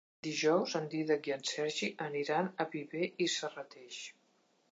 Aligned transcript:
Dijous 0.27 0.71
en 0.79 0.87
Dídac 0.93 1.29
i 1.31 1.33
en 1.35 1.43
Sergi 1.49 1.91
aniran 2.07 2.49
a 2.65 2.67
Viver 2.73 3.09
i 3.27 3.31
Serrateix. 3.35 4.01